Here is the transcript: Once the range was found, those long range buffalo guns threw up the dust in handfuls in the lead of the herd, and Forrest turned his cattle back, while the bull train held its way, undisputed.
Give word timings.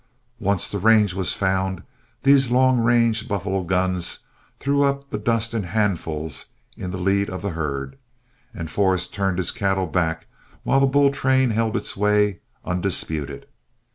Once 0.39 0.67
the 0.67 0.79
range 0.79 1.13
was 1.13 1.33
found, 1.35 1.83
those 2.23 2.49
long 2.49 2.79
range 2.79 3.27
buffalo 3.27 3.61
guns 3.63 4.21
threw 4.57 4.81
up 4.81 5.07
the 5.11 5.17
dust 5.19 5.53
in 5.53 5.61
handfuls 5.61 6.47
in 6.75 6.89
the 6.89 6.97
lead 6.97 7.29
of 7.29 7.43
the 7.43 7.51
herd, 7.51 7.99
and 8.51 8.71
Forrest 8.71 9.13
turned 9.13 9.37
his 9.37 9.51
cattle 9.51 9.85
back, 9.85 10.25
while 10.63 10.79
the 10.79 10.87
bull 10.87 11.11
train 11.11 11.51
held 11.51 11.77
its 11.77 11.95
way, 11.95 12.39
undisputed. 12.65 13.45